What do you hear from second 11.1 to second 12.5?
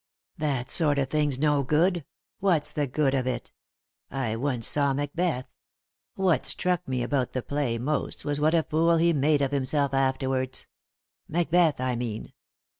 Macbeth, I mean.